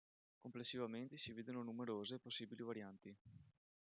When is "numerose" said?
1.61-2.17